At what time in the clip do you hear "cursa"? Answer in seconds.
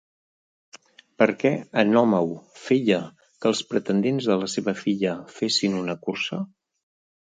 6.11-6.47